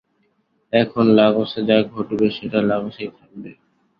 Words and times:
এখন 0.73 1.05
লাগোসে 1.19 1.59
যা 1.69 1.77
ঘটবে 1.91 2.27
সেটা 2.37 2.59
লাগোসেই 2.69 3.11
থাকবে। 3.17 3.51